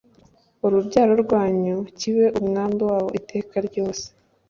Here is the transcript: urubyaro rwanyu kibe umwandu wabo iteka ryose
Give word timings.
urubyaro 0.65 1.13
rwanyu 1.23 1.75
kibe 1.99 2.25
umwandu 2.39 2.81
wabo 2.89 3.09
iteka 3.19 3.55
ryose 3.67 4.05